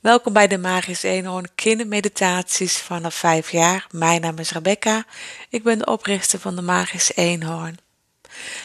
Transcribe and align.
Welkom 0.00 0.32
bij 0.32 0.48
de 0.48 0.58
Magisch 0.58 1.02
Eenhoorn 1.02 1.54
kindermeditaties 1.54 2.78
vanaf 2.78 3.14
5 3.14 3.50
jaar. 3.50 3.86
Mijn 3.90 4.20
naam 4.20 4.38
is 4.38 4.50
Rebecca. 4.50 5.04
Ik 5.48 5.62
ben 5.62 5.78
de 5.78 5.86
oprichter 5.86 6.38
van 6.38 6.56
de 6.56 6.62
Magisch 6.62 7.16
Eenhoorn. 7.16 7.78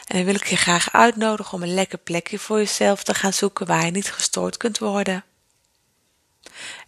En 0.06 0.16
dan 0.16 0.24
wil 0.24 0.36
ik 0.36 0.46
je 0.46 0.56
graag 0.56 0.92
uitnodigen 0.92 1.54
om 1.54 1.64
een 1.64 1.74
lekker 1.74 1.98
plekje 1.98 2.40
voor 2.40 2.58
jezelf 2.58 3.04
te 3.04 3.14
gaan 3.14 3.34
zoeken 3.34 3.66
waar 3.66 3.86
je 3.86 3.92
niet 3.92 4.12
gestoord 4.12 4.58
kunt 4.58 4.78
worden. 4.78 5.24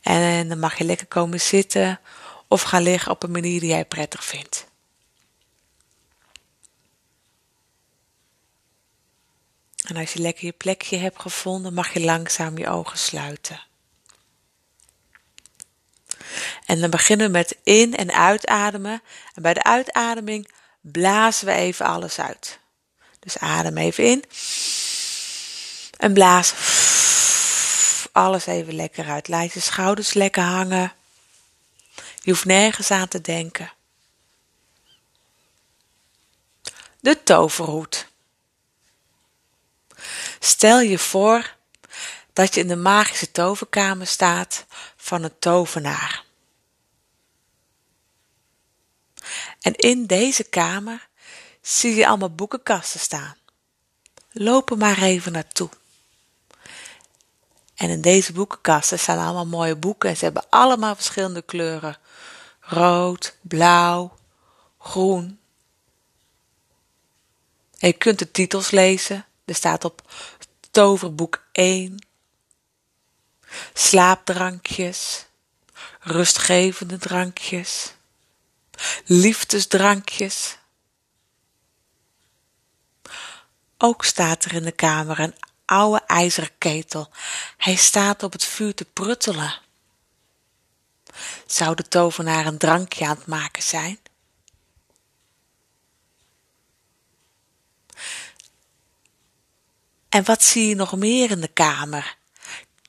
En 0.01 0.47
dan 0.47 0.59
mag 0.59 0.77
je 0.77 0.83
lekker 0.83 1.07
komen 1.07 1.41
zitten 1.41 1.99
of 2.47 2.61
gaan 2.61 2.83
liggen 2.83 3.11
op 3.11 3.23
een 3.23 3.31
manier 3.31 3.59
die 3.59 3.69
jij 3.69 3.85
prettig 3.85 4.25
vindt. 4.25 4.67
En 9.85 9.95
als 9.95 10.13
je 10.13 10.19
lekker 10.19 10.45
je 10.45 10.51
plekje 10.51 10.97
hebt 10.97 11.21
gevonden, 11.21 11.73
mag 11.73 11.93
je 11.93 12.01
langzaam 12.01 12.57
je 12.57 12.69
ogen 12.69 12.97
sluiten. 12.97 13.59
En 16.65 16.79
dan 16.79 16.89
beginnen 16.89 17.25
we 17.25 17.31
met 17.31 17.57
in- 17.63 17.95
en 17.95 18.11
uitademen. 18.11 19.01
En 19.33 19.41
bij 19.41 19.53
de 19.53 19.63
uitademing 19.63 20.51
blazen 20.81 21.45
we 21.45 21.53
even 21.53 21.85
alles 21.85 22.19
uit. 22.19 22.59
Dus 23.19 23.37
adem 23.37 23.77
even 23.77 24.03
in. 24.03 24.23
En 25.97 26.13
blaas 26.13 26.53
alles 28.11 28.45
even 28.45 28.75
lekker 28.75 29.09
uit. 29.09 29.27
Laat 29.27 29.53
je 29.53 29.59
schouders 29.59 30.13
lekker 30.13 30.43
hangen. 30.43 30.93
Je 32.21 32.31
hoeft 32.31 32.45
nergens 32.45 32.91
aan 32.91 33.07
te 33.07 33.21
denken. 33.21 33.71
De 36.99 37.23
toverhoed. 37.23 38.07
Stel 40.39 40.79
je 40.79 40.99
voor 40.99 41.55
dat 42.33 42.53
je 42.53 42.61
in 42.61 42.67
de 42.67 42.75
magische 42.75 43.31
toverkamer 43.31 44.07
staat 44.07 44.65
van 44.97 45.23
een 45.23 45.39
tovenaar. 45.39 46.24
En 49.65 49.75
in 49.75 50.05
deze 50.05 50.43
kamer 50.43 51.07
zie 51.61 51.95
je 51.95 52.07
allemaal 52.07 52.35
boekenkasten 52.35 52.99
staan. 52.99 53.35
Loop 54.31 54.71
er 54.71 54.77
maar 54.77 55.01
even 55.01 55.31
naartoe. 55.31 55.69
En 57.75 57.89
in 57.89 58.01
deze 58.01 58.33
boekenkasten 58.33 58.99
staan 58.99 59.17
allemaal 59.17 59.45
mooie 59.45 59.75
boeken 59.75 60.09
en 60.09 60.17
ze 60.17 60.23
hebben 60.23 60.45
allemaal 60.49 60.95
verschillende 60.95 61.41
kleuren. 61.41 61.97
Rood, 62.59 63.35
blauw, 63.41 64.17
groen. 64.79 65.39
En 67.79 67.87
je 67.87 67.93
kunt 67.93 68.19
de 68.19 68.31
titels 68.31 68.71
lezen. 68.71 69.25
Er 69.45 69.55
staat 69.55 69.85
op 69.85 70.11
toverboek 70.71 71.43
1. 71.51 72.07
Slaapdrankjes, 73.73 75.25
rustgevende 75.99 76.97
drankjes, 76.97 77.94
liefdesdrankjes. 79.05 80.57
Ook 83.77 84.05
staat 84.05 84.45
er 84.45 84.53
in 84.53 84.63
de 84.63 84.71
kamer 84.71 85.19
een 85.19 85.35
oude 85.65 86.01
ijzeren 86.05 86.57
ketel. 86.57 87.11
Hij 87.57 87.75
staat 87.75 88.23
op 88.23 88.31
het 88.31 88.43
vuur 88.43 88.73
te 88.73 88.85
pruttelen. 88.85 89.59
Zou 91.45 91.75
de 91.75 91.87
tovenaar 91.87 92.45
een 92.45 92.57
drankje 92.57 93.05
aan 93.05 93.15
het 93.17 93.27
maken 93.27 93.63
zijn? 93.63 93.99
En 100.09 100.23
wat 100.23 100.43
zie 100.43 100.67
je 100.67 100.75
nog 100.75 100.95
meer 100.95 101.31
in 101.31 101.41
de 101.41 101.47
kamer? 101.47 102.17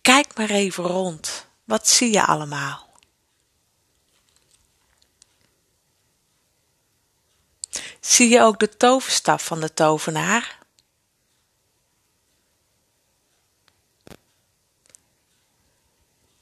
Kijk 0.03 0.37
maar 0.37 0.51
even 0.51 0.85
rond. 0.85 1.47
Wat 1.65 1.89
zie 1.89 2.13
je 2.13 2.27
allemaal? 2.27 2.89
Zie 8.17 8.29
je 8.29 8.43
ook 8.43 8.59
de 8.59 8.77
toverstaf 8.77 9.45
van 9.45 9.61
de 9.61 9.75
tovenaar? 9.75 10.59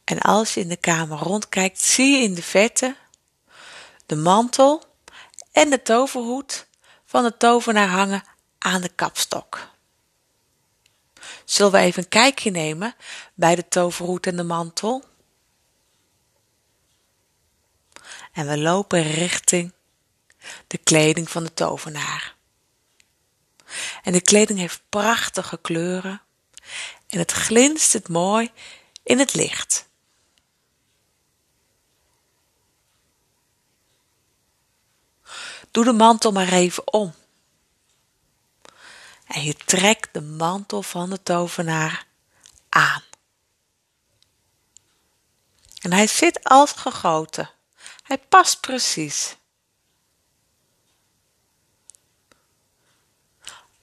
En 0.05 0.19
als 0.21 0.55
je 0.55 0.61
in 0.61 0.69
de 0.69 0.77
kamer 0.77 1.19
rondkijkt, 1.19 1.81
zie 1.81 2.17
je 2.17 2.23
in 2.23 2.35
de 2.35 2.43
verte 2.43 2.97
de 4.07 4.17
mantel 4.17 4.85
en 5.53 5.71
de 5.71 5.83
toverhoed 5.83 6.67
van 7.05 7.23
de 7.23 7.37
tovenaar 7.37 7.89
hangen 7.89 8.25
aan 8.59 8.81
de 8.81 8.95
kapstok. 8.95 9.69
Zullen 11.45 11.73
we 11.73 11.79
even 11.79 12.03
een 12.03 12.09
kijkje 12.09 12.51
nemen 12.51 12.95
bij 13.35 13.55
de 13.55 13.69
toverhoed 13.69 14.27
en 14.27 14.37
de 14.37 14.43
mantel? 14.43 15.05
En 18.33 18.47
we 18.47 18.59
lopen 18.59 19.03
richting 19.03 19.73
de 20.67 20.79
kleding 20.79 21.31
van 21.31 21.45
de 21.45 21.55
tovenaar. 21.55 22.35
En 24.03 24.13
de 24.13 24.21
kleding 24.21 24.59
heeft 24.59 24.83
prachtige 24.89 25.59
kleuren 25.59 26.23
en 27.09 27.19
het 27.19 27.33
glinstert 27.33 28.09
mooi 28.09 28.53
in 29.03 29.19
het 29.19 29.35
licht. 29.35 29.89
Doe 35.71 35.85
de 35.85 35.93
mantel 35.93 36.33
maar 36.33 36.53
even 36.53 36.93
om. 36.93 37.15
En 39.27 39.43
je 39.43 39.55
trekt 39.55 40.15
de 40.15 40.21
mantel 40.21 40.83
van 40.83 41.11
de 41.11 41.23
tovenaar 41.23 42.07
aan. 42.69 43.03
En 45.81 45.93
hij 45.93 46.07
zit 46.07 46.45
als 46.45 46.73
gegoten. 46.73 47.51
Hij 48.03 48.19
past 48.19 48.61
precies. 48.61 49.37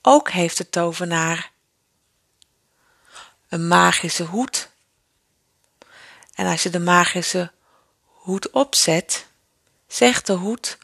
Ook 0.01 0.29
heeft 0.29 0.57
de 0.57 0.69
tovenaar 0.69 1.51
een 3.47 3.67
magische 3.67 4.23
hoed. 4.23 4.69
En 6.33 6.47
als 6.47 6.63
je 6.63 6.69
de 6.69 6.79
magische 6.79 7.51
hoed 8.03 8.49
opzet, 8.49 9.27
zegt 9.87 10.27
de 10.27 10.33
hoed 10.33 10.77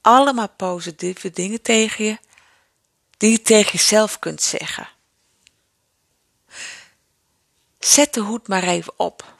allemaal 0.00 0.48
positieve 0.48 1.30
dingen 1.30 1.62
tegen 1.62 2.04
je 2.04 2.18
die 3.16 3.30
je 3.30 3.42
tegen 3.42 3.72
jezelf 3.72 4.18
kunt 4.18 4.42
zeggen. 4.42 4.88
Zet 7.78 8.14
de 8.14 8.20
hoed 8.20 8.48
maar 8.48 8.62
even 8.62 8.92
op. 8.96 9.34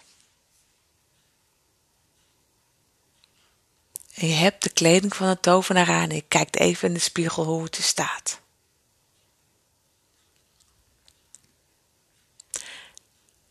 En 4.15 4.29
je 4.29 4.35
hebt 4.35 4.63
de 4.63 4.71
kleding 4.71 5.17
van 5.17 5.29
de 5.29 5.41
tovenaar 5.41 5.91
aan 5.91 6.09
en 6.09 6.15
je 6.15 6.25
kijkt 6.29 6.57
even 6.57 6.89
in 6.89 6.95
de 6.95 7.01
spiegel 7.01 7.45
hoe 7.45 7.63
het 7.63 7.77
er 7.77 7.83
staat. 7.83 8.42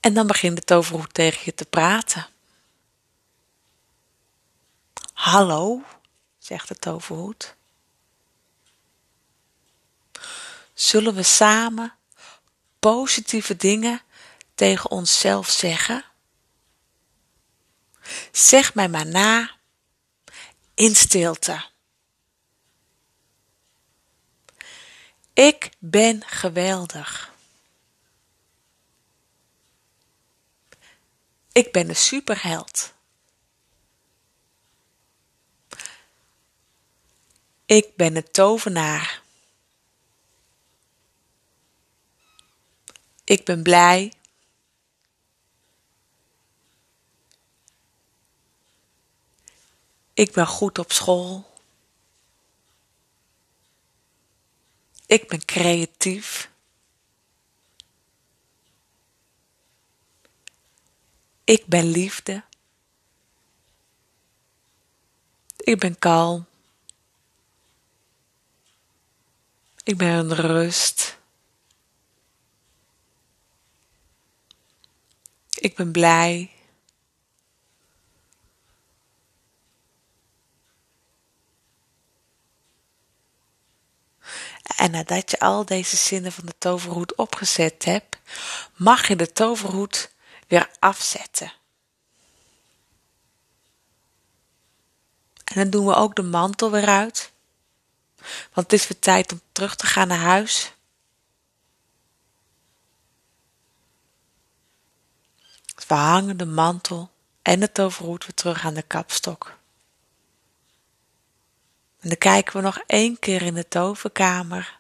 En 0.02 0.14
dan 0.14 0.28
begint 0.28 0.56
de 0.56 0.64
toverhoed 0.64 1.14
tegen 1.14 1.42
je 1.46 1.54
te 1.54 1.66
praten. 1.66 2.28
Hallo, 5.14 5.84
zegt 6.38 6.68
de 6.68 6.76
toverhoed. 6.76 7.56
Zullen 10.74 11.16
we 11.16 11.24
samen 11.24 11.94
positieve 12.80 13.56
dingen 13.56 14.02
tegen 14.56 14.92
onszelf 14.92 15.50
zeggen? 15.50 16.06
Zeg 18.32 18.74
mij 18.74 18.90
maar 18.90 19.06
na 19.06 19.52
in 20.74 20.96
stilte. 20.96 21.66
Ik 25.34 25.70
ben 25.80 26.24
geweldig. 26.26 27.31
Ik 31.52 31.72
ben 31.72 31.90
een 31.90 31.96
superheld. 31.96 32.94
Ik 37.66 37.96
ben 37.96 38.16
een 38.16 38.32
tovenaar. 38.32 39.22
Ik 43.24 43.46
ben 43.46 43.64
blij. 43.64 44.14
Ik 50.14 50.32
ben 50.32 50.48
goed 50.48 50.80
op 50.80 50.92
school. 50.92 51.54
Ik 55.06 55.28
ben 55.28 55.46
creatief. 55.46 56.51
Ik 61.52 61.66
ben 61.66 61.86
liefde. 61.86 62.44
Ik 65.58 65.80
ben 65.80 66.00
kalm. 66.00 66.46
Ik 69.84 69.98
ben 69.98 70.34
rust. 70.36 71.18
Ik 75.50 75.76
ben 75.76 75.92
blij. 75.92 76.52
En 84.76 84.92
nadat 84.92 85.32
je 85.32 85.40
al 85.40 85.66
deze 85.66 85.96
zinnen 85.96 86.32
van 86.32 86.46
de 86.46 86.58
toverhoed 86.58 87.16
opgezet 87.16 87.86
hebt, 87.86 88.20
mag 88.76 89.08
je 89.08 89.16
de 89.16 89.32
toverhoed 89.32 90.12
weer 90.52 90.70
afzetten. 90.80 91.54
En 95.44 95.56
dan 95.56 95.70
doen 95.70 95.86
we 95.86 95.96
ook 95.96 96.16
de 96.16 96.22
mantel 96.22 96.72
weer 96.72 96.88
uit. 96.88 97.32
Want 98.54 98.72
het 98.72 98.74
is 98.74 98.88
weer 98.88 99.00
tijd 99.00 99.32
om 99.32 99.42
terug 99.52 99.76
te 99.76 99.86
gaan 99.86 100.08
naar 100.08 100.18
huis. 100.18 100.74
Dus 105.76 105.86
we 105.88 105.94
hangen 105.94 106.38
de 106.38 106.46
mantel 106.46 107.12
en 107.42 107.60
de 107.60 107.72
toverhoed 107.72 108.26
weer 108.26 108.34
terug 108.36 108.66
aan 108.66 108.74
de 108.74 108.82
kapstok. 108.82 109.58
En 112.00 112.10
dan 112.10 112.18
kijken 112.18 112.56
we 112.56 112.62
nog 112.62 112.78
één 112.88 113.20
keer 113.20 113.42
in 113.42 113.54
de 113.54 113.68
toverkamer. 113.68 114.80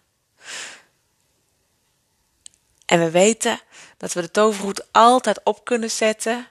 En 2.91 2.99
we 2.99 3.11
weten 3.11 3.61
dat 3.97 4.13
we 4.13 4.21
de 4.21 4.31
toverhoed 4.31 4.91
altijd 4.91 5.43
op 5.43 5.65
kunnen 5.65 5.91
zetten 5.91 6.47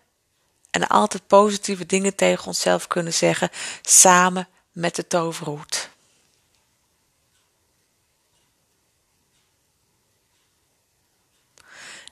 en 0.70 0.88
altijd 0.88 1.26
positieve 1.26 1.86
dingen 1.86 2.14
tegen 2.14 2.46
onszelf 2.46 2.86
kunnen 2.86 3.14
zeggen 3.14 3.50
samen 3.82 4.48
met 4.72 4.96
de 4.96 5.06
toverhoed. 5.06 5.90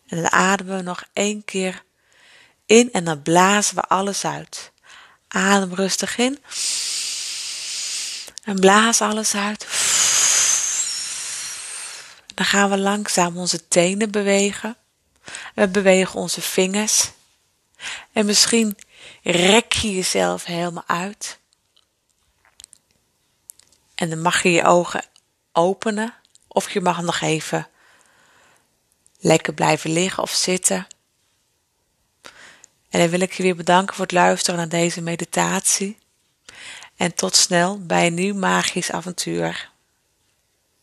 En 0.06 0.16
dan 0.16 0.30
ademen 0.30 0.76
we 0.76 0.82
nog 0.82 1.04
één 1.12 1.44
keer 1.44 1.82
in 2.66 2.92
en 2.92 3.04
dan 3.04 3.22
blazen 3.22 3.74
we 3.74 3.82
alles 3.82 4.24
uit. 4.24 4.72
Adem 5.28 5.74
rustig 5.74 6.18
in. 6.18 6.38
En 8.44 8.60
blaas 8.60 9.00
alles 9.00 9.34
uit. 9.34 9.77
Dan 12.38 12.46
gaan 12.46 12.70
we 12.70 12.78
langzaam 12.78 13.36
onze 13.36 13.68
tenen 13.68 14.10
bewegen. 14.10 14.76
We 15.54 15.68
bewegen 15.68 16.20
onze 16.20 16.40
vingers. 16.40 17.10
En 18.12 18.26
misschien 18.26 18.78
rek 19.22 19.72
je 19.72 19.94
jezelf 19.94 20.44
helemaal 20.44 20.84
uit. 20.86 21.38
En 23.94 24.10
dan 24.10 24.22
mag 24.22 24.42
je 24.42 24.50
je 24.50 24.64
ogen 24.64 25.04
openen. 25.52 26.14
Of 26.48 26.70
je 26.70 26.80
mag 26.80 27.02
nog 27.02 27.20
even 27.20 27.68
lekker 29.18 29.54
blijven 29.54 29.90
liggen 29.90 30.22
of 30.22 30.30
zitten. 30.30 30.86
En 32.88 33.00
dan 33.00 33.08
wil 33.08 33.20
ik 33.20 33.32
je 33.32 33.42
weer 33.42 33.56
bedanken 33.56 33.94
voor 33.94 34.04
het 34.04 34.14
luisteren 34.14 34.58
naar 34.58 34.68
deze 34.68 35.00
meditatie. 35.00 35.98
En 36.96 37.14
tot 37.14 37.36
snel 37.36 37.86
bij 37.86 38.06
een 38.06 38.14
nieuw 38.14 38.34
magisch 38.34 38.90
avontuur. 38.90 39.76